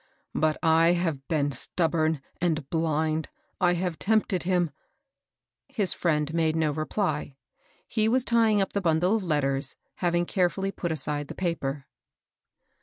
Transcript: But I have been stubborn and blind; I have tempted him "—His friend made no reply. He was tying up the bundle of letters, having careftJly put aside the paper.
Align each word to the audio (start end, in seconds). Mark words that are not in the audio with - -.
But 0.33 0.57
I 0.63 0.93
have 0.93 1.27
been 1.27 1.51
stubborn 1.51 2.21
and 2.41 2.67
blind; 2.71 3.29
I 3.59 3.73
have 3.75 3.99
tempted 3.99 4.41
him 4.41 4.71
"—His 5.69 5.93
friend 5.93 6.33
made 6.33 6.55
no 6.55 6.71
reply. 6.71 7.35
He 7.87 8.09
was 8.09 8.25
tying 8.25 8.63
up 8.63 8.73
the 8.73 8.81
bundle 8.81 9.15
of 9.17 9.23
letters, 9.23 9.75
having 9.97 10.25
careftJly 10.25 10.75
put 10.75 10.91
aside 10.91 11.27
the 11.27 11.35
paper. 11.35 11.85